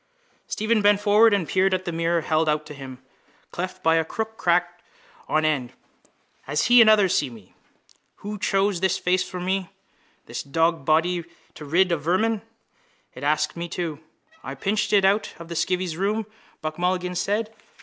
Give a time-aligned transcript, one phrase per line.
[0.47, 3.03] Stephen bent forward and peered at the mirror held out to him,
[3.51, 4.81] cleft by a crooked crack.
[4.81, 4.81] Hair
[5.37, 5.73] on end.
[6.47, 7.53] As he and others see me.
[8.15, 9.69] Who chose this face for me?
[10.25, 12.41] This dogsbody to rid of vermin.
[13.13, 13.99] It asks me too.
[14.43, 16.25] —I pinched it out of the skivvy's room,
[16.63, 17.53] Buck Mulligan said.